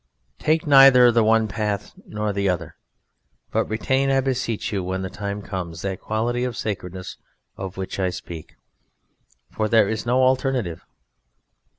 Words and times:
Take 0.39 0.65
neither 0.65 1.11
the 1.11 1.23
one 1.23 1.47
path 1.47 1.93
nor 2.07 2.33
the 2.33 2.49
other, 2.49 2.75
but 3.51 3.65
retain, 3.69 4.09
I 4.09 4.19
beseech 4.19 4.73
you, 4.73 4.83
when 4.83 5.03
the 5.03 5.11
time 5.11 5.43
comes, 5.43 5.83
that 5.83 6.01
quality 6.01 6.43
of 6.43 6.57
sacredness 6.57 7.17
of 7.55 7.77
which 7.77 7.99
I 7.99 8.09
speak, 8.09 8.55
for 9.51 9.69
there 9.69 9.87
is 9.87 10.03
no 10.03 10.23
alternative. 10.23 10.83